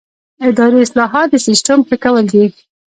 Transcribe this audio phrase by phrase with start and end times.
[0.49, 2.45] اداري اصلاحات د سیسټم ښه کول دي